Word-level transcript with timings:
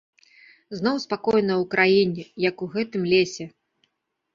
Зноў 0.79 0.95
спакойна 1.05 1.53
ў 1.61 1.69
краіне, 1.75 2.21
як 2.49 2.55
у 2.67 2.75
гэтым 2.77 3.01
лесе. 3.17 3.45